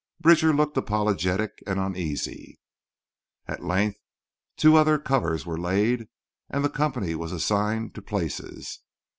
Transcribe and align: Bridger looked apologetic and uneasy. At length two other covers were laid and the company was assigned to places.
Bridger 0.19 0.51
looked 0.51 0.75
apologetic 0.77 1.61
and 1.67 1.79
uneasy. 1.79 2.59
At 3.45 3.63
length 3.63 3.99
two 4.57 4.75
other 4.75 4.97
covers 4.97 5.45
were 5.45 5.59
laid 5.59 6.07
and 6.49 6.65
the 6.65 6.69
company 6.69 7.13
was 7.13 7.31
assigned 7.31 7.93
to 7.93 8.01
places. 8.01 8.79